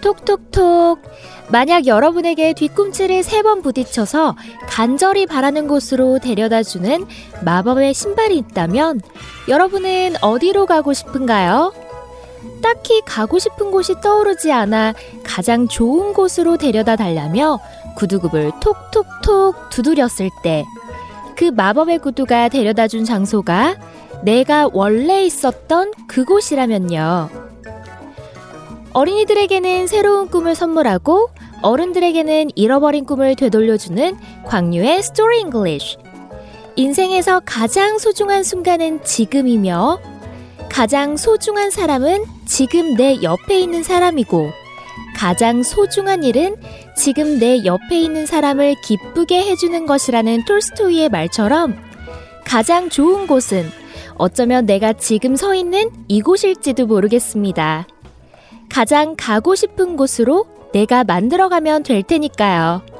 [0.00, 1.00] 톡톡톡.
[1.50, 4.36] 만약 여러분에게 뒤꿈치를 세 번 부딪혀서
[4.68, 7.04] 간절히 바라는 곳으로 데려다 주는
[7.44, 9.00] 마법의 신발이 있다면
[9.48, 11.72] 여러분은 어디로 가고 싶은가요?
[12.62, 17.58] 딱히 가고 싶은 곳이 떠오르지 않아 가장 좋은 곳으로 데려다 달라며
[17.96, 20.64] 구두굽을 톡톡톡 두드렸을 때
[21.36, 23.76] 그 마법의 구두가 데려다 준 장소가
[24.22, 27.28] 내가 원래 있었던 그곳이라면요.
[28.92, 31.28] 어린이들에게는 새로운 꿈을 선물하고
[31.62, 34.16] 어른들에게는 잃어버린 꿈을 되돌려주는
[34.46, 35.96] 곽유의 Story English.
[36.76, 39.98] 인생에서 가장 소중한 순간은 지금이며
[40.74, 44.50] 가장 소중한 사람은 지금 내 옆에 있는 사람이고
[45.16, 46.56] 가장 소중한 일은
[46.96, 51.76] 지금 내 옆에 있는 사람을 기쁘게 해주는 것이라는 톨스토이의 말처럼
[52.44, 53.70] 가장 좋은 곳은
[54.16, 57.86] 어쩌면 내가 지금 서 있는 이곳일지도 모르겠습니다.
[58.68, 62.93] 가장 가고 싶은 곳으로 내가 만들어가면 될 테니까요.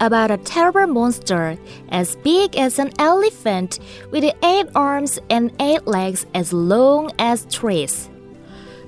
[0.00, 1.56] About a terrible monster
[1.90, 3.78] as big as an elephant
[4.10, 8.10] with eight arms and eight legs as long as trees.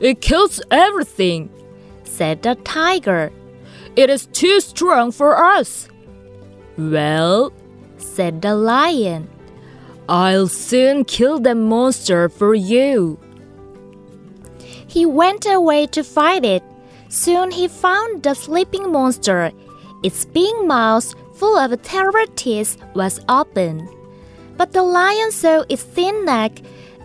[0.01, 1.51] It kills everything.
[2.05, 3.33] Said the tiger.
[3.97, 5.89] It is too strong for us.
[6.77, 7.53] Well,
[7.99, 9.29] said the lion.
[10.09, 13.19] I'll soon kill the monster for you.
[14.89, 16.65] He went away to fight it.
[17.09, 19.53] Soon he found the sleeping monster.
[20.03, 23.89] Its big mouth, full of terrible teeth, was open.
[24.57, 26.61] But the lion saw its thin neck,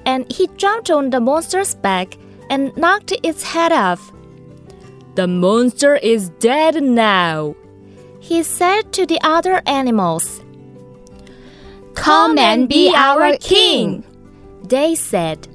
[0.05, 2.17] and he jumped on the monster's back
[2.49, 4.11] and knocked its head off.
[5.15, 7.55] The monster is dead now.
[8.19, 10.41] He said to the other animals.
[11.93, 14.03] Come and be our king.
[14.63, 15.47] They said.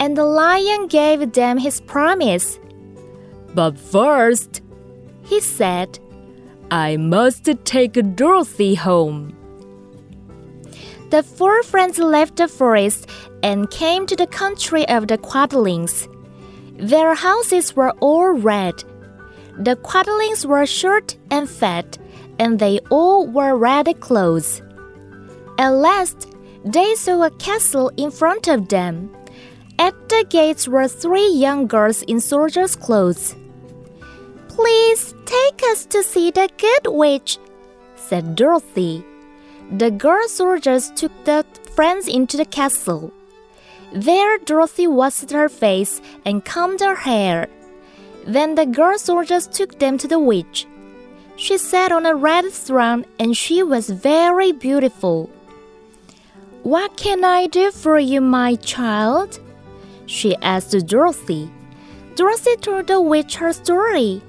[0.00, 2.58] And the lion gave them his promise.
[3.54, 4.62] But first,
[5.28, 5.98] He said,
[6.70, 9.34] I must take Dorothy home.
[11.10, 13.08] The four friends left the forest
[13.42, 16.06] and came to the country of the Quadlings.
[16.76, 18.84] Their houses were all red.
[19.58, 21.96] The Quadlings were short and fat,
[22.38, 24.60] and they all wore red clothes.
[25.58, 26.28] At last,
[26.64, 29.10] they saw a castle in front of them.
[29.78, 33.34] At the gates were three young girls in soldiers' clothes.
[34.48, 37.38] Please take us to see the good witch,
[37.96, 39.04] said Dorothy.
[39.70, 41.44] The girl soldiers took the
[41.74, 43.12] friends into the castle.
[43.92, 47.48] There, Dorothy washed her face and combed her hair.
[48.26, 50.66] Then the girl soldiers took them to the witch.
[51.36, 55.30] She sat on a red throne and she was very beautiful.
[56.62, 59.40] What can I do for you, my child?
[60.06, 61.50] She asked Dorothy.
[62.16, 64.22] Dorothy told the witch her story.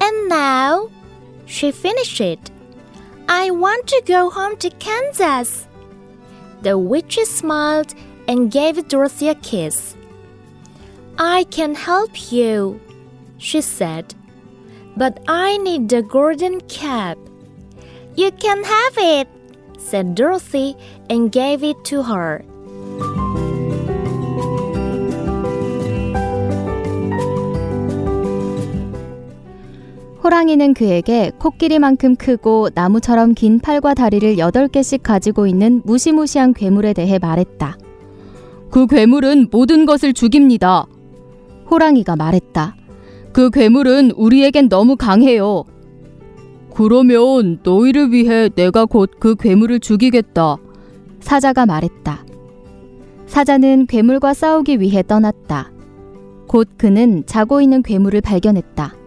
[0.00, 0.90] And now,
[1.46, 2.50] she finished it.
[3.28, 5.66] I want to go home to Kansas.
[6.62, 7.94] The witch smiled
[8.28, 9.96] and gave Dorothy a kiss.
[11.18, 12.80] I can help you,
[13.38, 14.14] she said,
[14.96, 17.18] but I need the golden cap.
[18.16, 19.28] You can have it,
[19.78, 20.76] said Dorothy
[21.08, 22.44] and gave it to her.
[30.30, 37.76] 호랑이는 그에게 코끼리만큼 크고 나무처럼 긴 팔과 다리를 8개씩 가지고 있는 무시무시한 괴물에 대해 말했다.
[38.70, 40.86] 그 괴물은 모든 것을 죽입니다.
[41.68, 42.76] 호랑이가 말했다.
[43.32, 45.64] 그 괴물은 우리에겐 너무 강해요.
[46.72, 50.58] 그러면 너희를 위해 내가 곧 그 괴물을 죽이겠다.
[51.18, 52.24] 사자가 말했다.
[53.26, 55.72] 사자는 괴물과 싸우기 위해 떠났다.
[56.46, 58.99] 곧 그는 자고 있는 괴물을 발견했다.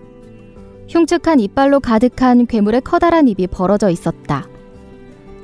[0.93, 4.47] 흉측한 이빨로 가득한 괴물의 커다란 입이 벌어져 있었다.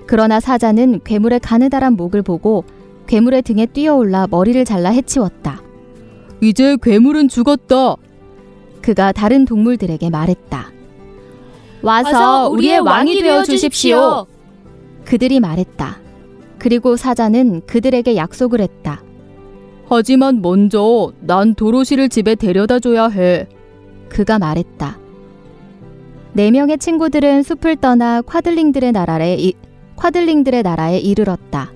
[0.06, 2.63] 그러나 사자는 괴물의 가느다란 목을 보고
[3.07, 5.63] 괴물의 등에 뛰어올라 머리를 잘라 해치웠다.
[6.42, 7.96] 이제 괴물은 죽었다.
[8.84, 10.72] 그가 다른 동물들에게 말했다.
[11.81, 14.28] 와서 우리의 왕이 되어 주십시오.
[15.06, 15.98] 그들이 말했다.
[16.60, 19.02] 그리고 사자는 그들에게 약속을 했다.
[19.88, 23.48] 하지만 먼저 난 도로시를 집에 데려다 줘야 해.
[24.10, 25.08] 그가 말했다.
[26.34, 29.54] 네 명의 친구들은 숲을 떠나 콰들링들의 나라에 이,
[29.96, 31.72] 콰들링들의 나라에 이르렀다.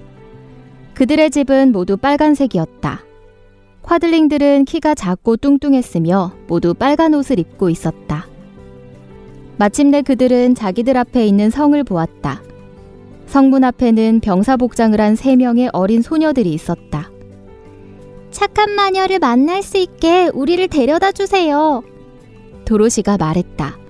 [0.93, 3.01] 그들의 집은 모두 빨간색이었다.
[3.81, 8.27] 콰들링들은 키가 작고 뚱뚱했으며 모두 빨간 옷을 입고 있었다.
[9.57, 12.41] 마침내 그들은 자기들 앞에 있는 성을 보았다.
[13.25, 17.09] 성문 앞에는 병사복장을 한 세 명의 어린 소녀들이 있었다.
[18.31, 21.83] 착한 마녀를 만날 수 있게 우리를 데려다 주세요.
[22.65, 23.82] 도로시가 말했다.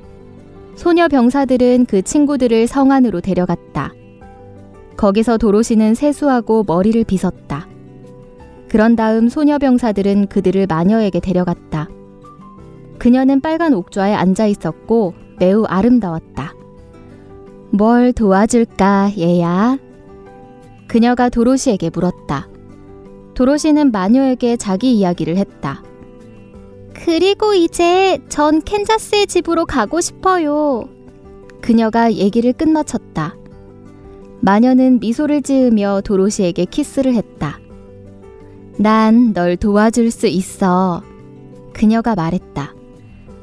[0.76, 3.94] 소녀 병사들은 그 친구들을 성 안으로 데려갔다.
[4.98, 7.68] 거기서 도로시는 세수하고 머리를 빗었다.
[8.70, 11.90] 그런 다음 소녀 병사들은 그들을 마녀에게 데려갔다.
[12.98, 16.54] 그녀는 빨간 옥좌에 앉아 있었고 매우 아름다웠다.
[17.72, 19.78] 뭘 도와줄까, 얘야?
[20.88, 22.48] 그녀가 도로시에게 물었다.
[23.34, 25.84] 도로시는 마녀에게 자기 이야기를 했다.
[27.04, 30.86] 그리고 이제 전 캔자스의 집으로 가고 싶어요.
[31.62, 33.36] 그녀가 얘기를 끝마쳤다.
[34.40, 37.60] 마녀는 미소를 지으며 도로시에게 키스를 했다.
[38.78, 41.04] 난 널 도와줄 수 있어.
[41.74, 42.74] 그녀가 말했다.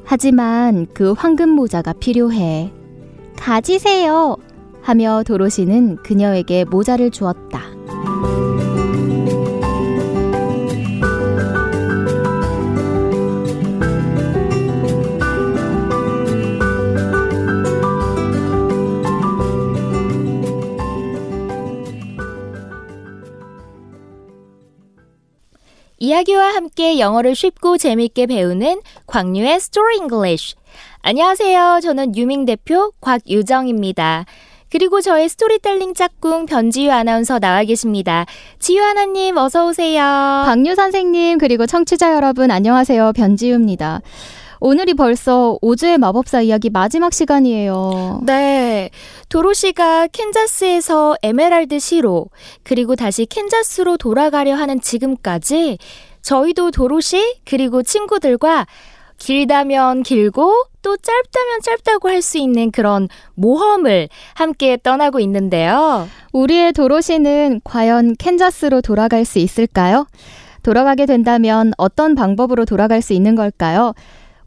[0.05, 2.71] 하지만 그 황금 모자가 필요해.
[3.37, 4.37] 가지세요.
[4.81, 7.61] 하며 도로시는 그녀에게 모자를 주었다.
[26.21, 30.55] 이야기와 함께 영어를 쉽고 재밌게 배우는 곽유의 Story English.
[31.01, 31.79] 안녕하세요.
[31.81, 34.25] 저는 뉴잉 대표 곽유정입니다.
[34.69, 38.25] 그리고 저의 스토리텔링 짝꿍 변지유 아나운서 나와 계십니다.
[38.59, 40.03] 지유 아나님 어서 오세요.
[40.45, 43.13] 곽유 선생님 그리고 청취자 여러분 안녕하세요.
[43.13, 44.01] 변지우입니다.
[44.63, 48.21] 오늘이 벌써 오즈의 마법사 이야기 마지막 시간이에요.
[48.27, 48.91] 네.
[49.29, 52.27] 도로시가 캔자스에서 에메랄드 시로
[52.61, 55.79] 그리고 다시 캔자스로 돌아가려 하는 지금까지
[56.21, 58.65] 저희도 도로시 그리고 친구들과
[59.17, 60.51] 길다면 길고
[60.81, 66.07] 또 짧다면 짧다고 할 수 있는 그런 모험을 함께 떠나고 있는데요.
[66.33, 70.07] 우리의 도로시는 과연 캔자스로 돌아갈 수 있을까요?
[70.63, 73.93] 돌아가게 된다면 어떤 방법으로 돌아갈 수 있는 걸까요?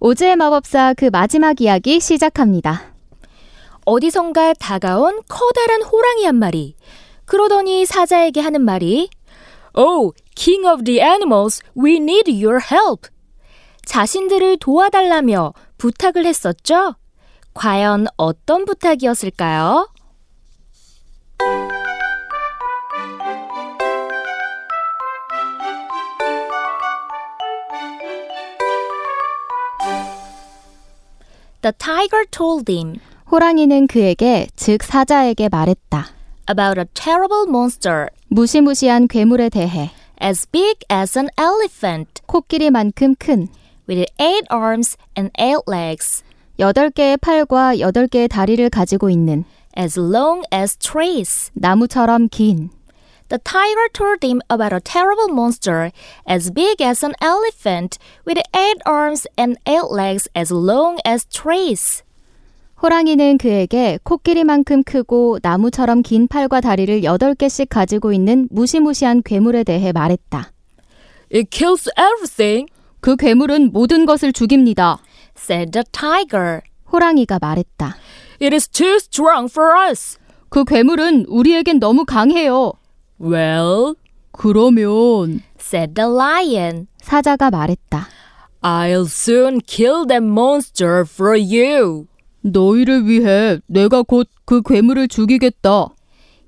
[0.00, 2.94] 오즈의 마법사 그 마지막 이야기 시작합니다.
[3.84, 6.74] 어디선가 다가온 커다란 호랑이 한 마리.
[7.26, 9.08] 그러더니 사자에게 하는 말이
[9.76, 13.08] Oh, King of the Animals, we need your help.
[13.84, 16.94] 자신들을 도와달라며 부탁을 했었죠?
[17.54, 19.88] 과연 어떤 부탁이었을까요?
[31.62, 33.00] The tiger told him
[33.30, 36.23] 호랑이는 그에게 즉 사자에게 말했다.
[36.47, 39.91] about a terrible monster 무시무시한 괴물에 대해
[40.21, 43.47] as big as an elephant 코끼리만큼 큰
[43.87, 46.23] with eight arms and eight legs,
[46.59, 49.45] 여덟 개의 팔과 여덟 개의 다리를 가지고 있는
[49.77, 51.51] as long as trees.
[51.53, 52.69] 나무처럼 긴
[53.29, 55.91] The tiger told him about a terrible monster
[56.27, 62.03] as big as an elephant with eight arms and eight legs as long as trees.
[62.84, 69.90] 호랑이는 그에게 코끼리만큼 크고 나무처럼 긴 팔과 다리를 여덟 개씩 가지고 있는 무시무시한 괴물에 대해
[69.90, 70.52] 말했다.
[71.34, 72.66] It kills everything.
[73.00, 74.98] 그 괴물은 모든 것을 죽입니다.
[75.34, 76.60] said the tiger.
[76.92, 77.96] 호랑이가 말했다.
[78.42, 80.18] It is too strong for us.
[80.50, 82.74] 그 괴물은 우리에겐 너무 강해요.
[83.18, 83.94] Well,
[84.30, 86.88] 그러면 said the lion.
[87.00, 88.08] 사자가 말했다.
[88.60, 92.08] I'll soon kill that monster for you.
[92.44, 95.88] 너희를 위해 내가 곧 그 괴물을 죽이겠다.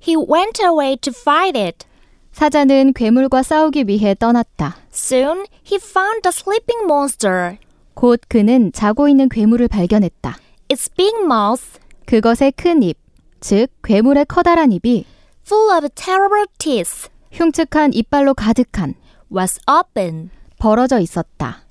[0.07, 1.85] He went away to fight it.
[2.31, 4.77] 사자는 괴물과 싸우기 위해 떠났다.
[4.93, 7.57] Soon he found the sleeping monster.
[7.95, 10.37] 곧 그는 자고 있는 괴물을 발견했다.
[10.69, 12.97] Its big mouth, 그것의 큰 입,
[13.39, 15.05] 즉 괴물의 커다란 입이
[15.43, 18.93] full of terrible teeth, 흉측한 이빨로 가득한
[19.35, 20.29] was open.
[20.59, 21.63] 벌어져 있었다.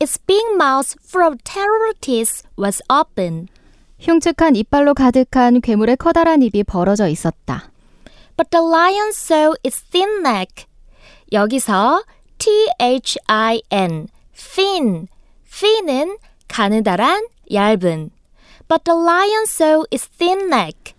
[0.00, 3.46] Its big mouth full of terrible teeth was open.
[4.00, 7.70] 흉측한 이빨로 가득한 괴물의 커다란 입이 벌어져 있었다.
[8.36, 10.66] But the lion saw its thin neck.
[11.32, 12.04] 여기서
[12.38, 15.08] T-H-I-N, thin.
[15.50, 18.10] thin은 가느다란, 얇은.
[18.68, 20.94] But the lion saw its thin neck,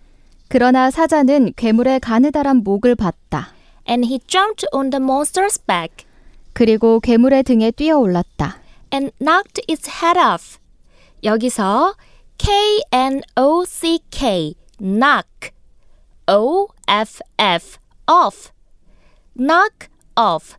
[0.48, 3.54] 그러나 사자는 괴물의 가느다란 목을 봤다.
[3.88, 6.04] and he jumped on the monster's back
[6.52, 8.58] 그리고 괴물의 등에 뛰어 올랐다.
[8.92, 10.58] and knocked its head off.
[11.24, 11.94] 여기서
[12.39, 13.35] K-N-O-C-K,
[14.79, 15.51] knock.
[16.27, 18.51] O-F-F, off.
[19.35, 20.57] knock off.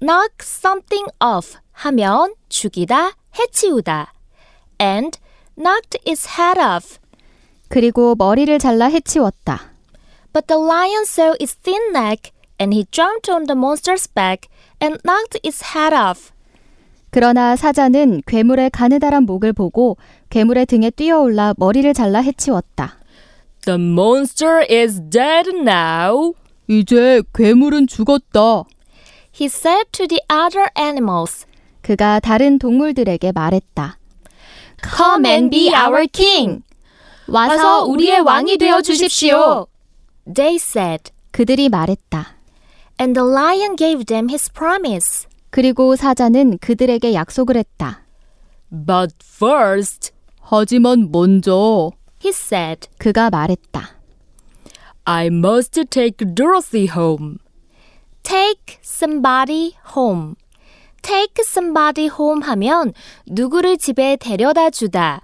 [0.00, 4.12] knock something off 하면 죽이다, 해치우다.
[4.80, 5.18] and
[5.56, 6.98] knocked its head off.
[7.68, 9.72] 그리고 머리를 잘라 해치웠다.
[10.32, 14.48] But the lion saw its thin neck, and he jumped on the monster's back
[14.80, 16.32] and knocked its head off.
[17.09, 19.97] 그러나 사자는 괴물의 가느다란 목을 보고
[20.29, 22.97] 괴물의 등에 뛰어올라 머리를 잘라 해치웠다.
[23.65, 26.33] The monster is dead now.
[26.67, 28.63] 이제 괴물은 죽었다.
[29.39, 31.45] He said to the other animals,
[31.81, 33.97] 그가 다른 동물들에게 말했다.
[34.95, 36.63] Come and be our king.
[37.27, 39.67] 와서 우리의 왕이 되어 주십시오.
[40.33, 42.37] They said, 그들이 말했다.
[42.99, 45.26] and the lion gave them his promise.
[45.49, 48.05] 그리고 사자는 그들에게 약속을 했다.
[48.69, 50.11] But first,
[50.41, 51.91] 하지만 먼저
[52.23, 53.97] He said, 그가 말했다.
[55.05, 57.37] I must take Dorothy home.
[58.23, 60.35] Take somebody home.
[61.01, 62.91] Take somebody home 하면
[63.25, 65.21] 누구를 집에 데려다 주다.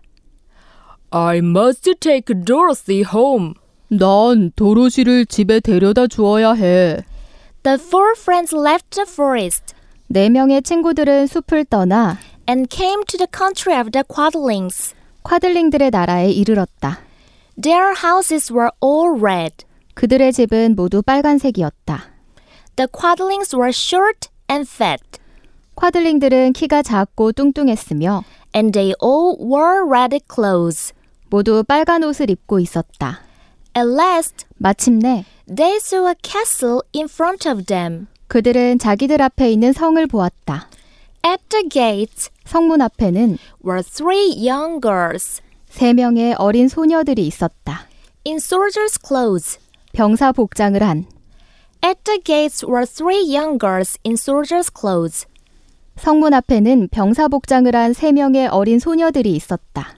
[1.10, 3.54] I must take Dorothy home.
[3.90, 7.04] 난 도로시를 집에 데려다 주어야 해.
[7.64, 9.76] The four friends left the forest
[10.14, 14.94] 네 명의 친구들은 숲을 떠나 and came to the country of the quadlings.
[15.24, 17.00] 콰들링들의 나라에 이르렀다.
[17.60, 19.66] Their houses were all red.
[19.96, 22.04] 그들의 집은 모두 빨간색이었다.
[22.76, 25.02] The quadlings were short and fat,
[25.74, 28.24] 콰들링들은 키가 작고 뚱뚱했으며
[28.56, 30.94] and they all wore red clothes.
[31.32, 33.22] 모두 빨간 옷을 입고 있었다.
[33.76, 38.06] At last, 마침내 they saw a castle in front of them.
[38.34, 40.68] 그들은 자기들 앞에 있는 성을 보았다.
[41.24, 47.88] At the gates 성문 앞에는 were three young girls 세 명의 어린 소녀들이 있었다.
[48.26, 49.60] in soldiers' clothes.
[49.92, 51.06] 병사 복장을 한
[51.86, 55.28] At the gates were three young girls in soldiers' clothes.
[55.98, 59.94] 성문 앞에는 병사 복장을 한 세 명의 어린 소녀들이 있었다.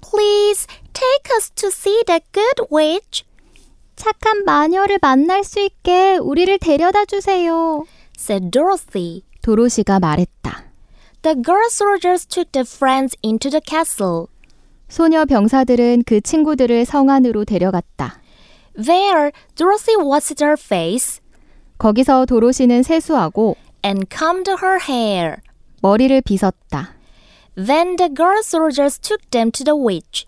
[0.00, 3.26] Please take us to see the good witch,
[3.98, 7.84] 착한 마녀를 만날 수 있게 우리를 데려다 주세요.
[8.16, 9.22] said Dorothy.
[9.42, 10.64] 도로시가 말했다.
[11.22, 14.26] The girl soldiers took the friends into the castle.
[14.88, 18.20] 소녀 병사들은 그 친구들을 성 안으로 데려갔다.
[18.80, 21.20] There, Dorothy washed her face
[21.78, 25.38] 거기서 도로시는 세수하고 and combed her hair.
[25.82, 26.94] 머리를 빗었다.
[27.56, 30.27] Then the girl soldiers took them to the witch.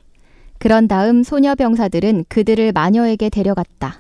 [0.61, 3.99] 그런 다음 소녀 병사들은 그들을 마녀에게 데려갔다.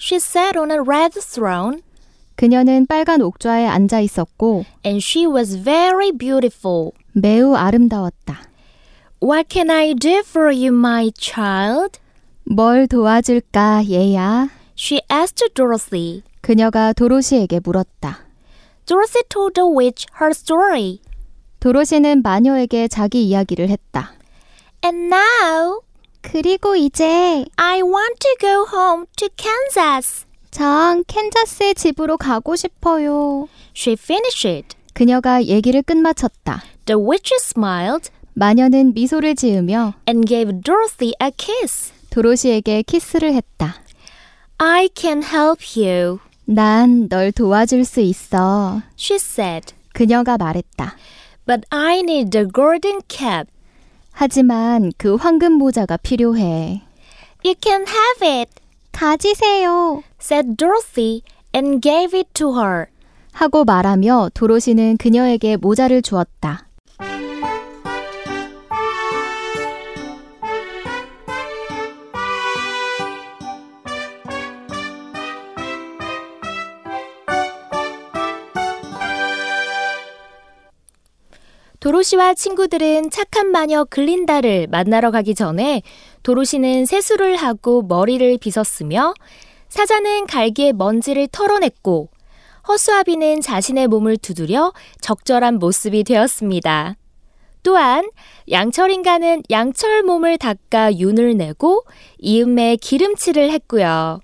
[0.00, 1.82] She sat on a red throne,
[2.34, 6.92] 그녀는 빨간 옥좌에 앉아 있었고 and she was very beautiful.
[7.12, 8.40] 매우 아름다웠다.
[9.22, 11.98] What can I do for you, my child?
[12.44, 14.48] 뭘 도와줄까, 얘야?
[14.78, 16.22] She asked Dorothy.
[16.40, 18.20] 그녀가 도로시에게 물었다.
[18.86, 21.00] Dorothy told the witch her story.
[21.60, 24.12] 도로시는 마녀에게 자기 이야기를 했다.
[24.82, 25.80] And now,
[26.20, 30.26] 그리고 이제 I want to go home to Kansas.
[30.50, 33.48] 전 캔자스의 집으로 가고 싶어요.
[33.76, 34.76] She finished.
[34.94, 36.62] 그녀가 얘기를 끝마쳤다.
[36.86, 41.92] The witch smiled 마녀는 미소를 지으며 and gave Dorothy a kiss.
[42.10, 43.76] 도로시에게 키스를 했다.
[44.58, 48.82] I can help you, 난 널 도와줄 수 있어.
[48.98, 49.72] she said.
[49.92, 50.96] 그녀가 말했다.
[51.46, 53.48] But I need the golden cap.
[54.20, 56.82] 하지만 그 황금 모자가 필요해.
[57.44, 58.50] You can have it,
[58.90, 60.02] 가지세요.
[60.20, 61.22] said Dorothy
[61.54, 62.86] and gave it to her.
[63.30, 66.66] 하고 말하며 도로시는 그녀에게 모자를 주었다.
[81.88, 85.80] 도로시와 친구들은 착한 마녀 글린다를 만나러 가기 전에
[86.22, 89.14] 도로시는 세수를 하고 머리를 빗었으며
[89.70, 92.10] 사자는 갈기에 먼지를 털어냈고
[92.68, 96.96] 허수아비는 자신의 몸을 두드려 적절한 모습이 되었습니다.
[97.62, 98.06] 또한
[98.50, 101.86] 양철 인간은 양철 몸을 닦아 윤을 내고
[102.18, 104.20] 이음에 기름칠을 했고요.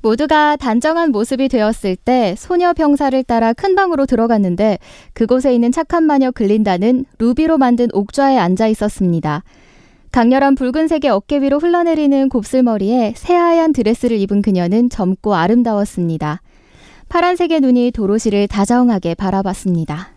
[0.00, 4.78] 모두가 단정한 모습이 되었을 때 소녀 병사를 따라 큰 방으로 들어갔는데
[5.12, 9.42] 그곳에 있는 착한 마녀 글린다는 루비로 만든 옥좌에 앉아 있었습니다.
[10.10, 16.40] 강렬한 붉은색의 어깨 위로 흘러내리는 곱슬머리에 새하얀 드레스를 입은 그녀는 젊고 아름다웠습니다.
[17.08, 20.10] 파란색의 눈이 도로시를 다정하게 바라봤습니다.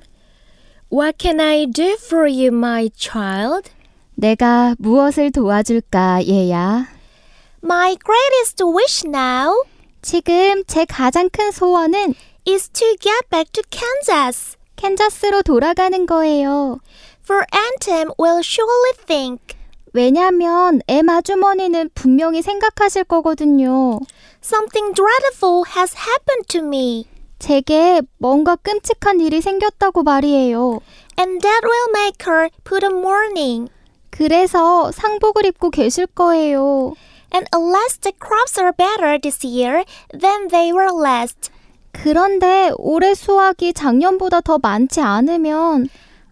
[0.93, 3.69] What can I do for you, my child?
[4.15, 6.87] 내가 무엇을 도와줄까, 얘야?
[7.63, 9.63] My greatest wish now
[10.01, 12.15] 지금 제 가장 큰 소원은
[12.47, 14.57] is to get back to Kansas.
[14.75, 16.79] 캔자스로 돌아가는 거예요.
[17.23, 19.55] For Aunt Em will surely think
[19.93, 23.99] 왜냐면 엠 아주머니는 분명히 생각하실 거거든요.
[24.43, 27.05] something dreadful has happened to me,
[27.37, 30.79] 제게 뭔가 끔찍한 일이 생겼다고 말이에요.
[31.19, 33.69] and that will make her put on mourning.
[34.09, 36.95] 그래서 상복을 입고 계실 거예요.
[37.33, 41.49] And unless the crops are better this year than they were last,
[41.91, 45.87] 그런데 올해 수확이 작년보다 더 많지 않으면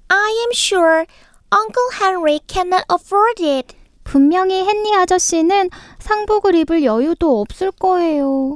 [0.10, 1.06] I am sure
[1.52, 3.76] Uncle Henry cannot afford it.
[4.04, 8.56] 분명히 헨리 아저씨는 상복을 입을 여유도 없을 거예요.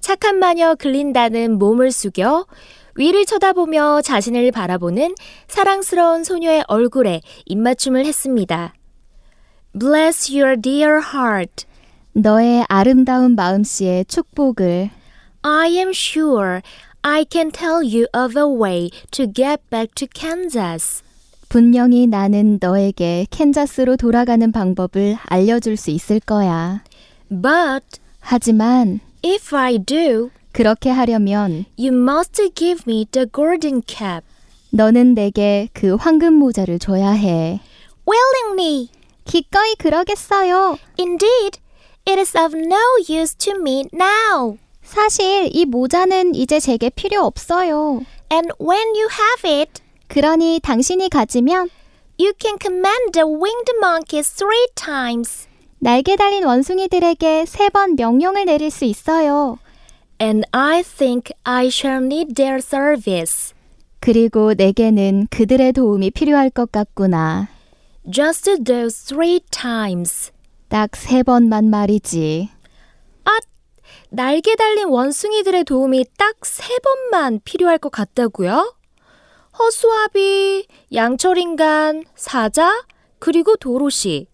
[0.00, 2.46] 착한 마녀 글린다는 몸을 숙여
[2.94, 5.14] 위를 쳐다보며 자신을 바라보는
[5.46, 8.74] 사랑스러운 소녀의 얼굴에 입맞춤을 했습니다.
[9.78, 11.64] Bless your dear heart.
[12.12, 14.90] 너의 아름다운 마음씨의 축복을
[15.42, 16.62] I am sure
[17.02, 21.04] I can tell you of a way to get back to Kansas.
[21.48, 26.82] 분명히 나는 너에게 캔자스로 돌아가는 방법을 알려줄 수 있을 거야.
[27.30, 34.26] But 하지만 if I do, 그렇게 하려면 you must give me the golden cap.
[34.70, 37.60] 너는 내게 그 황금 모자를 줘야 해.
[38.08, 38.97] Willingly.
[39.28, 40.78] 기꺼이 그러겠어요.
[40.98, 41.60] Indeed,
[42.08, 44.56] it is of no use to me now.
[44.82, 48.00] 사실 이 모자는 이제 제게 필요 없어요.
[48.32, 51.68] And when you have it, 그러니 당신이 가지면
[52.18, 55.46] you can command the winged monkeys three times.
[55.78, 59.58] 날개 달린 원숭이들에게 세 번 명령을 내릴 수 있어요.
[60.20, 63.52] And I think I shall need their service.
[64.00, 67.48] 그리고 내게는 그들의 도움이 필요할 것 같구나.
[68.10, 70.32] Just those three times.
[70.68, 72.48] 딱 세 번만 말이지.
[73.24, 73.30] 아,
[74.10, 78.74] 날개 달린 원숭이들의 도움이 딱 세 번만 필요할 것 같다고요?
[79.58, 82.84] 허수아비, 양철인간, 사자,
[83.18, 84.28] 그리고 도로시.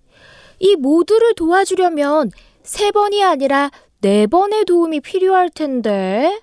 [0.61, 2.31] 이 모두를 도와주려면
[2.63, 6.41] 세 번이 아니라 네 번의 도움이 필요할 텐데.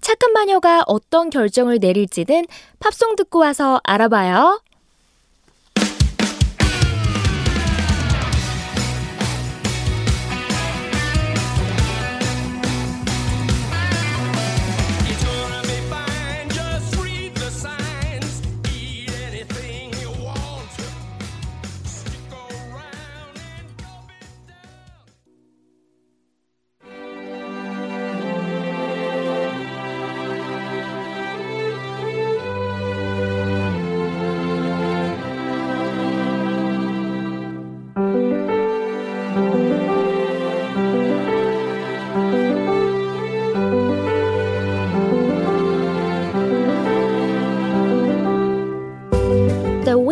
[0.00, 2.44] 착한 마녀가 어떤 결정을 내릴지는
[2.78, 4.60] 팝송 듣고 와서 알아봐요.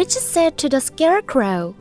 [0.06, 1.74] Witch said to the scarecrow,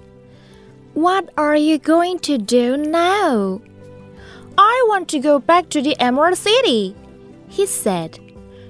[0.96, 3.62] What are you going to do now?
[4.58, 6.96] I want to go back to the Emerald City,
[7.50, 8.18] he said.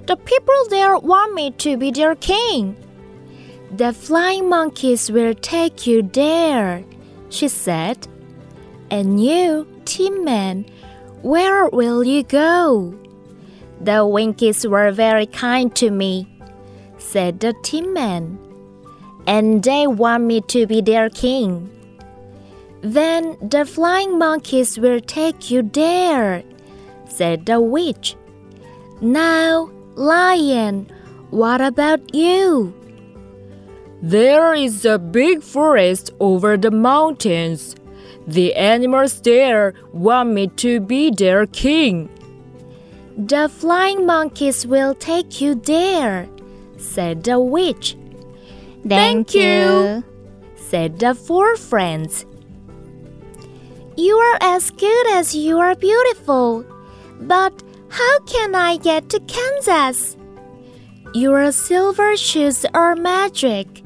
[0.08, 2.76] The people there want me to be their king.
[3.74, 6.84] The flying monkeys will take you there,
[7.30, 8.06] she said.
[8.90, 10.66] And you, Tin Man,
[11.22, 12.94] where will you go?
[13.80, 16.28] The Winkies were very kind to me,
[16.98, 18.45] said the Tin Man
[19.26, 21.70] and they want me to be their king.
[22.82, 26.42] Then the flying monkeys will take you there,
[27.08, 28.16] said the witch.
[29.00, 30.90] Now, lion,
[31.30, 32.72] what about you?
[34.02, 37.74] There is a big forest over the mountains.
[38.26, 42.08] The animals there want me to be their king.
[43.16, 46.28] The flying monkeys will take you there,
[46.76, 47.96] said the witch.
[48.88, 50.04] Thank you,
[50.56, 52.24] said the four friends.
[53.96, 56.64] You are as good as you are beautiful,
[57.20, 60.16] but how can I get to Kansas?
[61.14, 63.82] Your silver shoes are magic,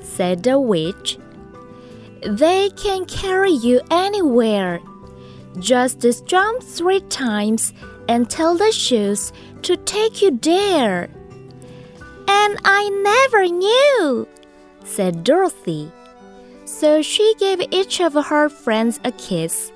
[0.00, 1.18] said the witch.
[2.22, 4.80] They can carry you anywhere.
[5.58, 7.72] Just jump three times
[8.08, 9.32] and tell the shoes
[9.62, 11.08] to take you there.
[12.28, 14.28] And I never knew,
[14.86, 15.90] said Dorothy.
[16.64, 19.72] So she gave each of her friends a kiss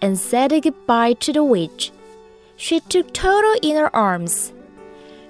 [0.00, 1.92] and said goodbye to the witch.
[2.56, 4.52] She took Toto in her arms.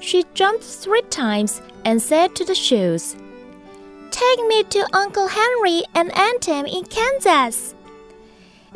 [0.00, 3.16] She jumped three times and said to the shoes,
[4.10, 7.74] Take me to Uncle Henry and Aunt Em in Kansas.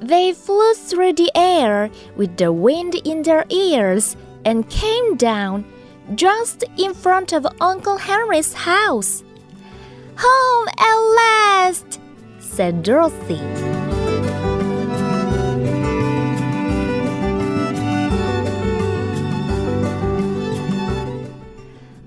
[0.01, 5.65] They flew through the air with the wind in their ears and came down
[6.15, 9.23] just in front of Uncle Henry's house.
[10.18, 12.00] Home at last,
[12.40, 13.40] said Dorothy.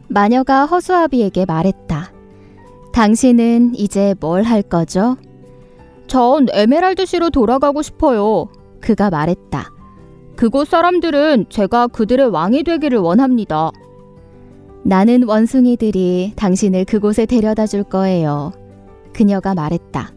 [0.08, 2.12] 마녀가 허수아비에게 말했다.
[2.94, 5.16] 당신은 이제 뭘 할 거죠?
[6.08, 8.48] 전 에메랄드시로 돌아가고 싶어요.
[8.82, 9.72] 그가 말했다.
[10.36, 13.72] 그곳 사람들은 제가 그들의 왕이 되기를 원합니다.
[14.84, 18.52] 나는 원숭이들이 당신을 그곳에 데려다 줄 거예요.
[19.14, 20.12] 그녀가 말했다.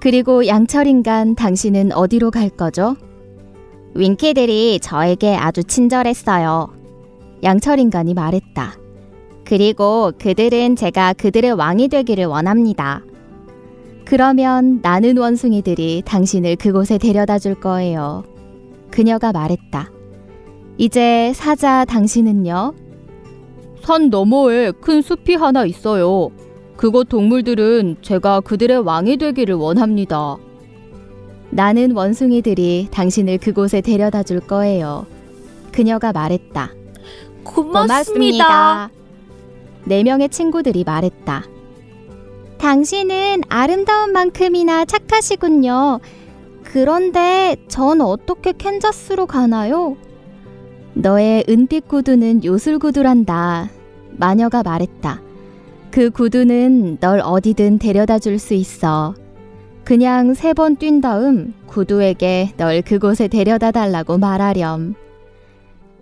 [0.00, 2.96] 그리고 양철인간 당신은 어디로 갈 거죠?
[3.94, 6.68] 윙키들이 저에게 아주 친절했어요.
[7.42, 8.74] 양철인간이 말했다.
[9.44, 13.02] 그리고 그들은 제가 그들의 왕이 되기를 원합니다.
[14.04, 18.22] 그러면 나는 원숭이들이 당신을 그곳에 데려다 줄 거예요.
[18.90, 19.90] 그녀가 말했다.
[20.78, 22.74] 이제 사자 당신은요?
[23.82, 26.30] 산 너머에 큰 숲이 하나 있어요.
[26.76, 30.36] 그곳 동물들은 제가 그들의 왕이 되기를 원합니다.
[31.50, 35.06] 나는 원숭이들이 당신을 그곳에 데려다 줄 거예요.
[35.72, 36.72] 그녀가 말했다.
[37.44, 38.90] 고맙습니다.
[39.84, 41.44] 네 명의 친구들이 말했다.
[42.58, 46.00] 당신은 아름다운 만큼이나 착하시군요.
[46.62, 49.96] 그런데 전 어떻게 캔자스로 가나요?
[51.02, 53.70] 너의 은빛 구두는 요술 구두란다.
[54.18, 55.20] 마녀가 말했다.
[55.90, 59.14] 그 구두는 널 어디든 데려다 줄 수 있어.
[59.84, 64.94] 그냥 세 번 뛴 다음 구두에게 널 그곳에 데려다 달라고 말하렴.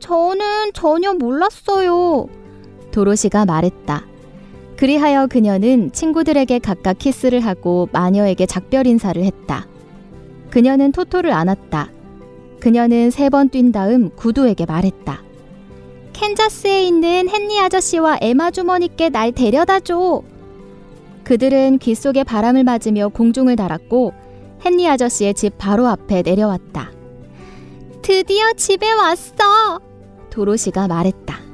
[0.00, 2.26] 저는 전혀 몰랐어요.
[2.90, 4.04] 도로시가 말했다.
[4.76, 9.66] 그리하여 그녀는 친구들에게 각각 키스를 하고 마녀에게 작별 인사를 했다.
[10.50, 11.90] 그녀는 토토를 안았다.
[12.60, 15.22] 그녀는 세 번 뛴 다음 구두에게 말했다.
[16.12, 20.22] 캔자스에 있는 헨리 아저씨와 에마 주머니께 날 데려다 줘.
[21.24, 24.12] 그들은 귀 속에 바람을 맞으며 공중을 달았고
[24.64, 26.90] 헨리 아저씨의 집 바로 앞에 내려왔다.
[28.02, 29.80] 드디어 집에 왔어.
[30.30, 31.47] 도로시가 말했다.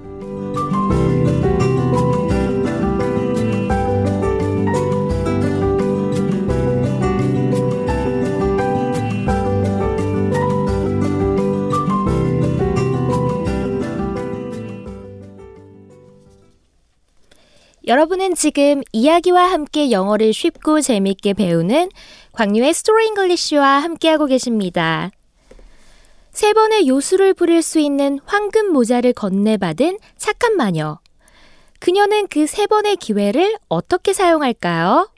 [17.87, 21.91] 여러분은 지금 이야기와 함께 영어를 쉽고 재밌게 배우는
[22.33, 25.11] 곽유의 Story English와 함께하고 계십니다.
[26.33, 30.99] 세 번의 요술을 부릴 수 있는 황금 모자를 건네받은 착한 마녀.
[31.79, 35.11] 그녀는 그 세 번의 기회를 어떻게 사용할까요?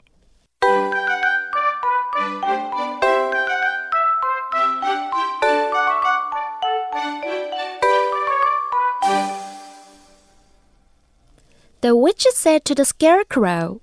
[11.81, 13.79] The witch said to the scarecrow,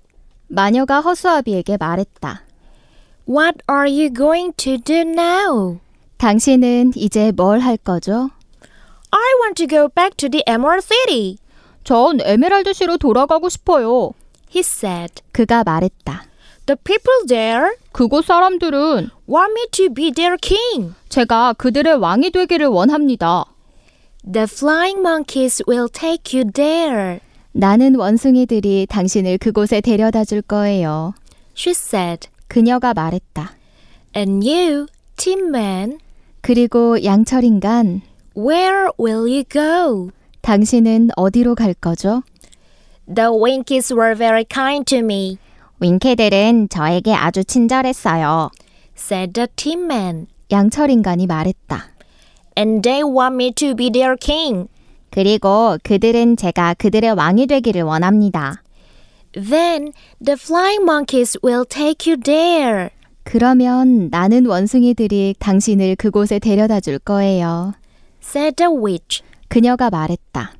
[0.47, 2.41] 마녀가 허수아비에게 말했다.
[3.27, 5.79] What are you going to do now?
[6.17, 8.29] 당신은 이제 뭘 할 거죠?
[9.11, 11.37] I want to go back to the Emerald City,
[11.83, 14.11] 전 에메랄드시로 돌아가고 싶어요.
[14.53, 15.21] he said.
[15.31, 16.25] 그가 말했다.
[16.65, 20.93] The people there 그곳 사람들은 want me to be their king.
[21.09, 23.45] 제가 그들의 왕이 되기를 원합니다.
[24.31, 27.19] The flying monkeys will take you there,
[27.57, 31.13] 나는 원숭이들이 당신을 그곳에 데려다 줄 거예요.
[31.57, 32.27] she said.
[32.49, 33.53] 그녀가 말했다.
[34.13, 35.99] And you, Tin Man,
[36.41, 38.01] 그리고 양철인간,
[38.37, 40.11] where will you go?
[40.41, 42.23] 당신은 어디로 갈 거죠?
[43.07, 45.37] The Winkies were very kind to me,
[45.79, 48.51] 윙케들은 저에게 아주 친절했어요.
[48.97, 50.27] said the Tin Man.
[50.51, 51.87] 양철인간이 말했다.
[52.57, 54.67] And they want me to be their king.
[55.11, 58.61] 그리고 그들은 제가 그들의 왕이 되기를 원합니다.
[59.33, 59.91] Then
[60.23, 62.89] the flying monkeys will take you there,
[63.25, 67.73] 그러면 나는 원숭이들이 당신을 그곳에 데려다 줄 거예요.
[68.23, 69.23] said the witch.
[69.47, 70.53] 그녀가 말했다.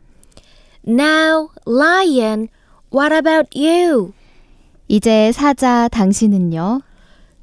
[0.87, 2.49] Now, lion,
[2.93, 4.13] what about you?
[4.87, 6.81] 이제 사자 당신은요?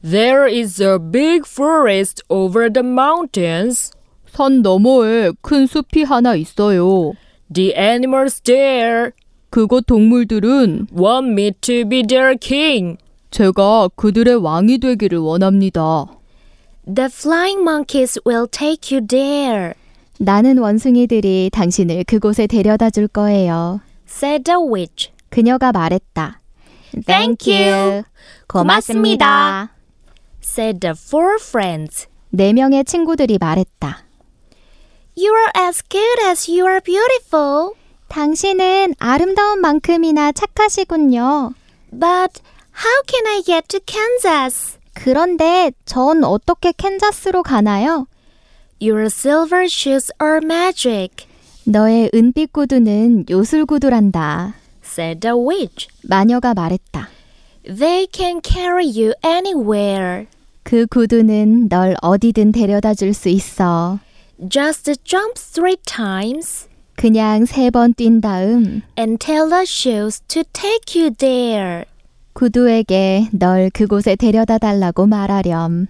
[0.02, 3.92] There is a big forest over the mountains.
[4.32, 7.12] 산 너머에 큰 숲이 하나 있어요.
[7.52, 9.10] The animals there
[9.50, 12.96] 그곳 동물들은 want me to be their king.
[13.30, 16.06] 제가 그들의 왕이 되기를 원합니다.
[16.86, 19.74] The flying monkeys will take you there,
[20.18, 23.80] 나는 원숭이들이 당신을 그곳에 데려다 줄 거예요.
[24.08, 25.10] said the witch.
[25.28, 26.40] 그녀가 말했다.
[27.06, 28.02] Thank you.
[28.46, 29.70] 고맙습니다.
[30.42, 32.08] Said the four friends.
[32.30, 34.04] 네 명의 친구들이 말했다.
[35.16, 37.74] You are as good as you are beautiful.
[38.08, 41.52] 당신은 아름다운 만큼이나 착하시군요.
[41.90, 42.40] But
[42.74, 44.78] how can I get to Kansas?
[44.94, 48.06] 그런데 전 어떻게 캔자스로 가나요?
[48.80, 51.26] Your silver shoes are magic,
[51.64, 54.54] 너의 은빛 구두는 요술 구두란다.
[54.84, 55.88] said the witch.
[56.02, 57.08] 마녀가 말했다.
[57.64, 60.26] They can carry you anywhere.
[60.64, 64.00] 그 구두는 널 어디든 데려다 줄 수 있어.
[64.48, 70.94] Just jump three times 그냥 세 번 뛴 다음 and tell the shoes to take
[71.00, 71.84] you there.
[72.34, 75.86] 구두에게 널 그곳에 데려다 달라고 말하렴.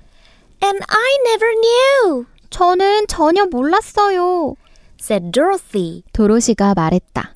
[0.64, 4.55] And I never knew, 저는 전혀 몰랐어요.
[5.00, 6.02] said Dorothy.
[6.12, 7.33] 도로시가 말했다.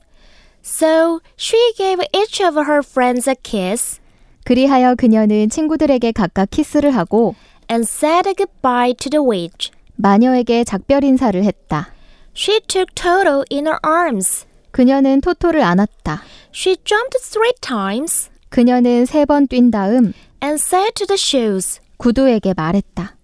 [0.62, 4.00] So she gave each of her friends a kiss
[4.44, 7.34] 그리하여 그녀는 친구들에게 각각 키스를 하고
[7.70, 9.70] and said goodbye to the witch.
[9.96, 11.92] 마녀에게 작별 인사를 했다.
[12.34, 14.44] She took Toto in her arms.
[14.70, 16.22] 그녀는 토토를 안았다.
[16.54, 22.52] She jumped three times 그녀는 세 번 뛴 다음 and said to the shoes, 구두에게
[22.54, 23.16] 말했다.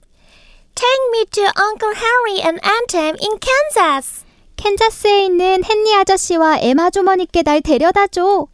[0.74, 4.24] Take me to Uncle Harry and Aunt Em in Kansas.
[4.56, 8.46] 캔자스에 있는 헨리 아저씨와 에마 주머니께 날 데려다 줘.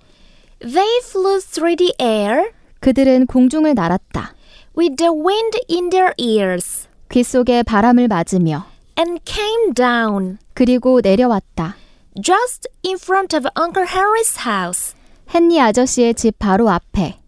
[0.60, 2.50] They flew through the air
[2.80, 4.34] 그들은 공중을 날았다.
[4.76, 8.66] with the wind in their ears 귀 속에 바람을 맞으며
[8.98, 11.76] and came down 그리고 내려왔다.
[12.20, 14.94] just in front of Uncle Harry's house.
[15.32, 17.18] 헨리 아저씨의 집 바로 앞에.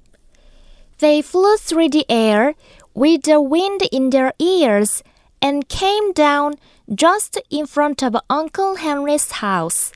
[0.98, 2.54] They flew through the air
[2.96, 5.02] with the wind in their ears
[5.42, 6.54] and came down
[6.94, 9.92] just in front of Uncle Henry's house.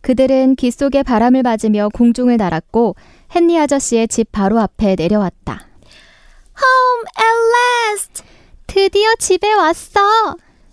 [0.00, 2.96] 그들은 귀 속에 바람을 맞으며 공중을 날았고
[3.34, 5.68] 헨리 아저씨의 집 바로 앞에 내려왔다.
[6.58, 8.22] Home at last,
[8.74, 10.00] 드디어 집에 왔어.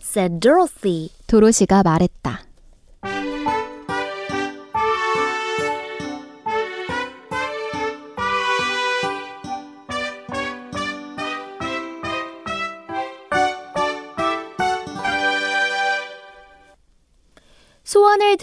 [0.02, 1.10] said Dorothy.
[1.28, 2.44] 도로시가 말했다.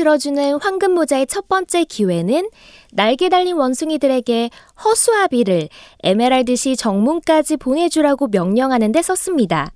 [0.07, 2.49] 들어주는 황금 모자의 첫 번째 기회는
[2.93, 4.51] 날개 달린 원숭이들에게
[4.85, 5.69] 허수아비를
[6.05, 9.73] 에메랄드시 정문까지 보내주라고 명령하는 데 썼습니다.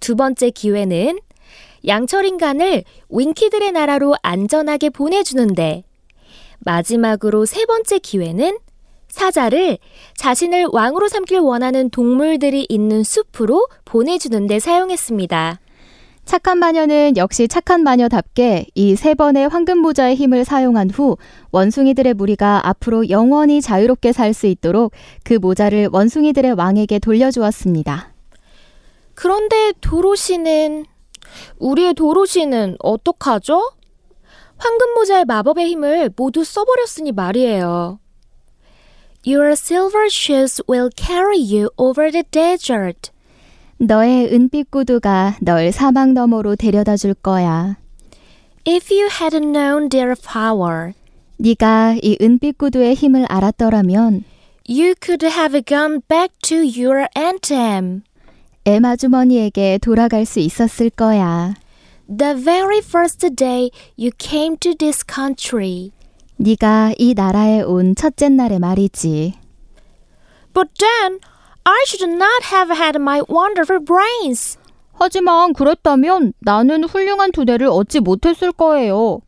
[0.00, 1.18] 두 번째 기회는
[1.86, 5.84] 양철 인간을 윙키들의 나라로 안전하게 보내주는데
[6.60, 8.56] 마지막으로 세 번째 기회는
[9.08, 9.76] 사자를
[10.16, 15.60] 자신을 왕으로 삼길 원하는 동물들이 있는 숲으로 보내주는 데 사용했습니다.
[16.24, 21.16] 착한 마녀는 역시 착한 마녀답게 이 세 번의 황금 모자의 힘을 사용한 후
[21.50, 24.92] 원숭이들의 무리가 앞으로 영원히 자유롭게 살 수 있도록
[25.24, 28.12] 그 모자를 원숭이들의 왕에게 돌려주었습니다.
[29.14, 30.86] 그런데 도로시는
[31.58, 33.72] 우리의 도로시는 어떡하죠?
[34.56, 37.98] 황금 모자의 마법의 힘을 모두 써버렸으니 말이에요.
[39.26, 43.10] Your silver shoes will carry you over the desert.
[43.82, 47.76] 너의 은빛 구두가 널 사막 너머로 데려다 줄 거야.
[48.64, 50.92] If you had known their power,
[51.38, 54.22] 네가 이 은빛 구두의 힘을 알았더라면
[54.68, 58.02] you could have gone back to your anthem.
[58.64, 61.54] 에마 주머니에게 돌아갈 수 있었을 거야.
[62.06, 65.90] The very first day you came to this country.
[66.36, 69.34] 네가 이 나라에 온 첫째 날에 말이지.
[70.54, 71.18] But then
[71.64, 74.58] I should not have had my wonderful brains.
[74.94, 79.20] 하지만 그랬다면 나는 훌륭한 두뇌를 얻지 못했을 거예요.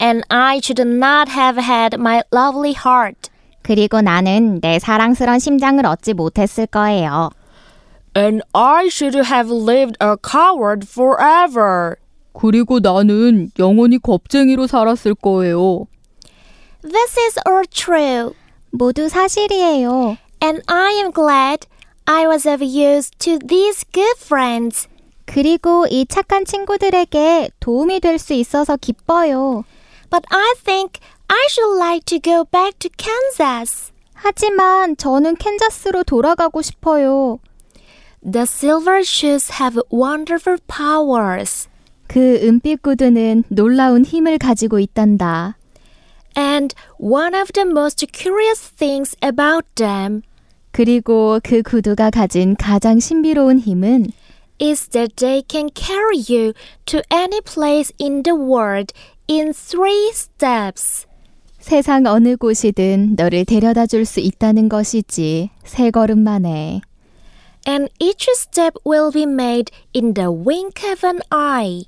[0.00, 3.30] And I should not have had my lovely heart.
[3.62, 7.30] 그리고 나는 내 사랑스런 심장을 얻지 못했을 거예요.
[8.16, 11.96] And I should have lived a coward forever.
[12.32, 15.86] 그리고 나는 영원히 겁쟁이로 살았을 거예요.
[16.82, 18.32] This is all true.
[18.70, 20.16] 모두 사실이에요.
[20.41, 21.67] And I am glad
[22.05, 24.87] I was of use to these good friends.
[25.25, 29.63] 그리고 이 착한 친구들에게 도움이 될 수 있어서 기뻐요.
[30.09, 33.91] But I think I should like to go back to Kansas.
[34.13, 37.39] 하지만 저는 캔자스로 돌아가고 싶어요.
[38.21, 41.67] The silver shoes have wonderful powers.
[42.07, 45.57] 그 은빛 구두는 놀라운 힘을 가지고 있단다.
[46.35, 50.23] And one of the most curious things about them
[50.70, 54.06] 그리고 그 구두가 가진 가장 신비로운 힘은
[54.60, 56.52] is that they can carry you
[56.86, 58.92] to any place in the world
[59.28, 61.06] in three steps.
[61.58, 65.50] 세상 어느 곳이든 너를 데려다 줄 수 있다는 것이지.
[65.64, 66.80] 세 걸음 만에.
[67.66, 71.84] And each step will be made in the wink of an eye.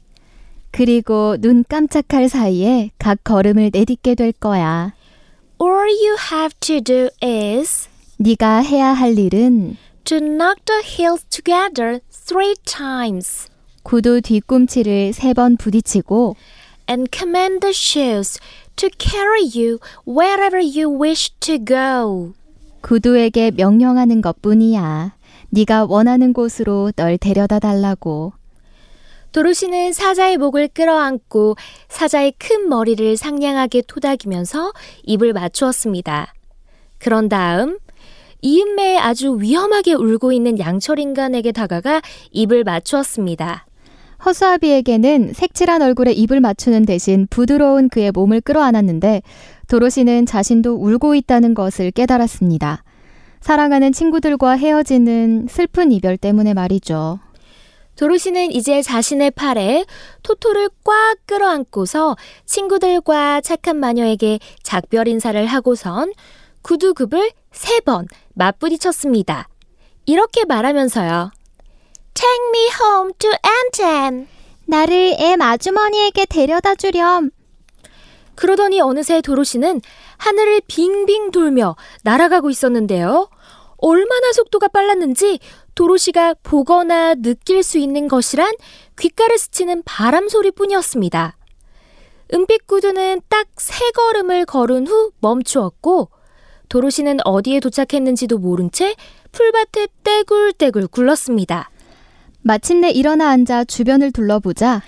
[0.70, 4.92] 그리고 눈 깜짝할 사이에 각 걸음을 내딛게 될 거야.
[5.60, 7.88] All you have to do is
[8.22, 13.48] 네가 해야 할 일은 to knock the heels together three times
[13.82, 16.36] 구두 뒤꿈치를 세 번 부딪히고
[16.90, 18.38] and command the shoes
[18.76, 22.34] to carry you wherever you wish to go.
[22.82, 25.14] 구두에게 명령하는 것뿐이야.
[25.48, 28.34] 네가 원하는 곳으로 널 데려다 달라고.
[29.32, 31.56] 도로시는 사자의 목을 끌어안고
[31.88, 34.72] 사자의 큰 머리를 상냥하게 토닥이면서
[35.04, 36.34] 입을 맞추었습니다.
[36.98, 37.78] 그런 다음
[38.42, 42.00] 이음매에 아주 위험하게 울고 있는 양철 인간에게 다가가
[42.30, 43.66] 입을 맞추었습니다.
[44.24, 49.22] 허수아비에게는 색칠한 얼굴에 입을 맞추는 대신 부드러운 그의 몸을 끌어안았는데
[49.68, 52.82] 도로시는 자신도 울고 있다는 것을 깨달았습니다.
[53.40, 57.20] 사랑하는 친구들과 헤어지는 슬픈 이별 때문에 말이죠.
[57.96, 59.84] 도로시는 이제 자신의 팔에
[60.22, 66.12] 토토를 꽉 끌어안고서 친구들과 착한 마녀에게 작별 인사를 하고선
[66.62, 69.48] 구두굽을 세 번 맞부딪혔습니다.
[70.06, 71.30] 이렇게 말하면서요.
[72.14, 73.30] Take me home to
[73.84, 74.28] Anton.
[74.66, 77.30] 나를 엠 아주머니에게 데려다 주렴.
[78.34, 79.80] 그러더니 어느새 도로시는
[80.18, 83.28] 하늘을 빙빙 돌며 날아가고 있었는데요.
[83.78, 85.38] 얼마나 속도가 빨랐는지
[85.74, 88.52] 도로시가 보거나 느낄 수 있는 것이란
[88.98, 91.36] 귓가를 스치는 바람 소리뿐이었습니다.
[92.32, 96.10] 은빛 구두는 딱 세 걸음을 걸은 후 멈추었고
[96.70, 98.94] 도로시는 어디에 도착했는지도 모른 채
[99.32, 101.68] 풀밭에 떼굴떼굴 굴렀습니다.
[102.42, 104.80] 마침내 일어나 앉아 주변을 둘러보자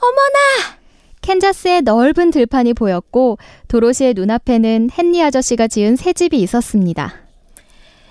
[0.00, 0.78] 어머나!
[1.20, 3.36] 캔자스의 넓은 들판이 보였고
[3.68, 7.14] 도로시의 눈앞에는 헨리 아저씨가 지은 새 집이 있었습니다.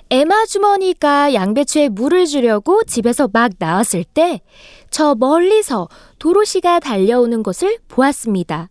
[0.10, 4.42] 에마 주머니가 양배추에 물을 주려고 집에서 막 나왔을 때
[4.94, 8.70] 저 멀리서 도로시가 달려오는 것을 보았습니다.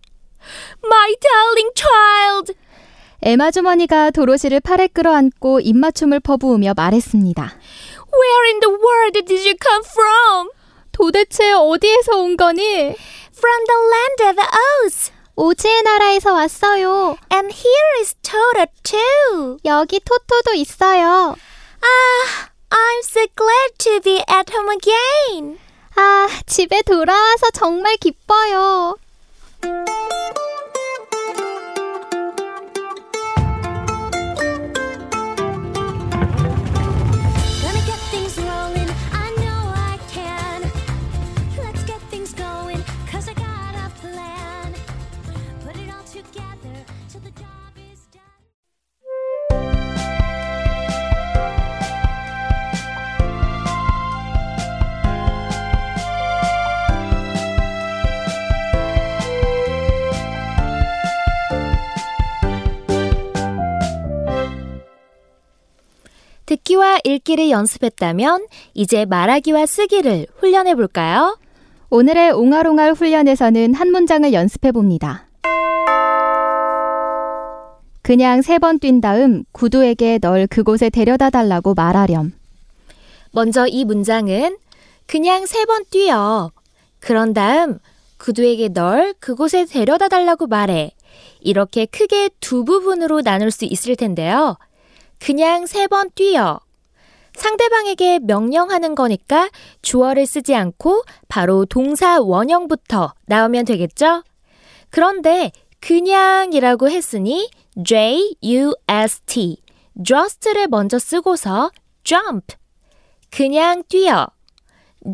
[0.84, 2.54] My darling child!
[3.24, 7.42] 에마 주머니가 도로시를 팔에 끌어안고 입맞춤을 퍼부으며 말했습니다.
[7.42, 10.50] Where in the world did you come from?
[10.90, 12.62] 도대체 어디에서 온 거니?
[12.62, 14.38] From the land of
[14.84, 15.12] Oz.
[15.36, 17.16] 오즈의 나라에서 왔어요.
[17.32, 19.56] And here is Toto too.
[19.64, 21.36] 여기 토토도 있어요.
[21.80, 25.58] Ah, I'm so glad to be at home again.
[25.94, 28.96] 아, 집에 돌아와서 정말 기뻐요.
[66.56, 71.38] 듣기와 읽기를 연습했다면 이제 말하기와 쓰기를 훈련해 볼까요?
[71.88, 75.28] 오늘의 옹알옹알 훈련에서는 한 문장을 연습해 봅니다.
[78.02, 82.32] 그냥 세 번 뛴 다음 구두에게 널 그곳에 데려다 달라고 말하렴.
[83.32, 84.58] 먼저 이 문장은
[85.06, 86.50] 그냥 세 번 뛰어.
[87.00, 87.78] 그런 다음
[88.18, 90.90] 구두에게 널 그곳에 데려다 달라고 말해.
[91.40, 94.56] 이렇게 크게 두 부분으로 나눌 수 있을 텐데요.
[95.24, 96.58] 그냥 세 번 뛰어.
[97.34, 99.50] 상대방에게 명령하는 거니까
[99.80, 104.24] 주어를 쓰지 않고 바로 동사 원형부터 나오면 되겠죠?
[104.90, 107.48] 그런데 그냥이라고 했으니
[107.82, 109.62] J-U-S-T,
[110.04, 111.70] just를 먼저 쓰고서
[112.02, 112.56] jump,
[113.30, 114.26] 그냥 뛰어.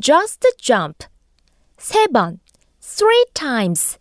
[0.03, 1.07] just jump.
[1.79, 2.41] 세 번.
[2.81, 3.99] three times.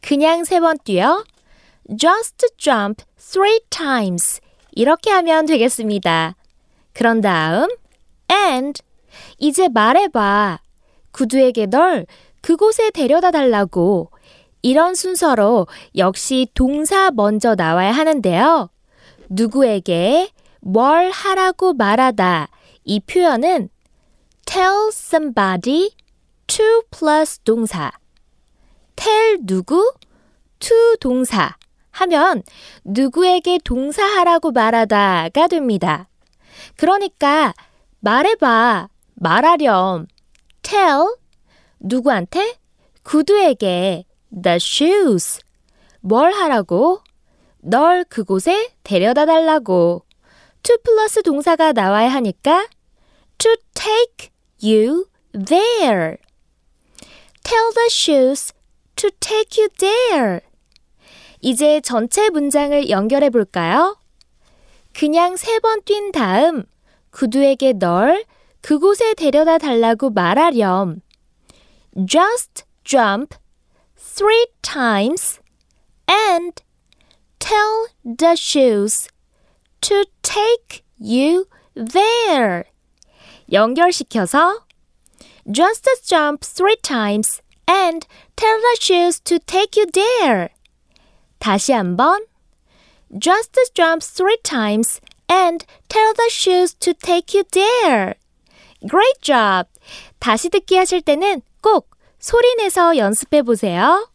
[0.00, 1.22] 그냥 세 번 뛰어.
[1.98, 4.40] just jump three times.
[4.74, 6.34] 이렇게 하면 되겠습니다.
[6.92, 7.68] 그런 다음
[8.30, 8.80] and
[9.38, 10.60] 이제 말해봐.
[11.12, 12.06] 구두에게 널
[12.40, 14.10] 그곳에 데려다 달라고.
[14.62, 15.66] 이런 순서로
[15.96, 18.70] 역시 동사 먼저 나와야 하는데요.
[19.28, 22.48] 누구에게 뭘 하라고 말하다.
[22.84, 23.68] 이 표현은
[24.46, 25.90] tell somebody
[26.46, 27.92] to plus 동사.
[28.96, 29.94] tell 누구
[30.58, 31.56] to 동사
[31.94, 32.42] 하면
[32.84, 36.08] 누구에게 동사하라고 말하다가 됩니다.
[36.76, 37.54] 그러니까
[38.00, 40.06] 말해봐, 말하렴.
[40.62, 41.16] tell
[41.78, 42.56] 누구한테?
[43.02, 44.04] 구두에게
[44.42, 45.40] the shoes
[46.00, 47.00] 뭘 하라고?
[47.60, 50.04] 널 그곳에 데려다 달라고.
[50.62, 52.68] to 플러스 동사가 나와야 하니까
[53.38, 54.30] to take
[54.62, 56.16] you there.
[57.42, 58.52] Tell the shoes
[58.96, 60.40] to take you there.
[61.44, 63.98] 이제 전체 문장을 연결해 볼까요?
[64.94, 66.64] 그냥 세 번 뛴 다음
[67.10, 68.24] 구두에게 널
[68.62, 71.02] 그곳에 데려다 달라고 말하렴.
[72.06, 73.36] Just jump
[73.94, 75.38] three times
[76.08, 76.62] and
[77.38, 79.08] tell the shoes
[79.82, 82.64] to take you there.
[83.52, 84.64] 연결시켜서
[85.52, 90.48] Just jump three times and tell the shoes to take you there.
[91.44, 92.24] 다시 한번.
[93.12, 98.14] Just jump three times and tell the shoes to take you there.
[98.80, 99.68] Great job!
[100.20, 104.08] 다시 듣기 하실 때는 꼭 소리 내서 연습해 보세요.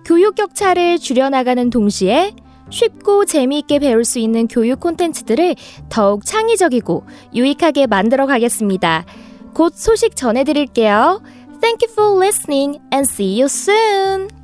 [0.05, 2.33] 교육 격차를 줄여나가는 동시에
[2.71, 5.55] 쉽고 재미있게 배울 수 있는 교육 콘텐츠들을
[5.89, 7.03] 더욱 창의적이고
[7.35, 9.05] 유익하게 만들어 가겠습니다.
[9.53, 11.21] 곧 소식 전해드릴게요.
[11.61, 14.40] Thank you for listening and see you soon!